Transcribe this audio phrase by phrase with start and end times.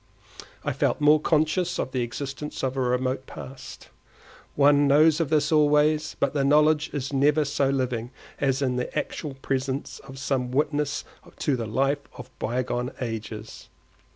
[0.65, 3.89] I felt more conscious of the existence of a remote past.
[4.55, 8.09] One knows of this always, but the knowledge is never so living
[8.39, 11.03] as in the actual presence of some witness
[11.37, 13.69] to the life of bygone ages.